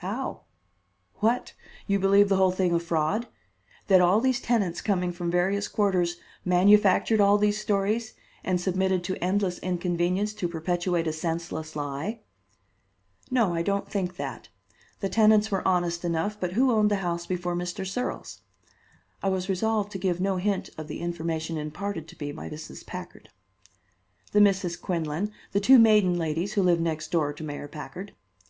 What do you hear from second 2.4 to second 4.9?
thing a fraud? That all these tenants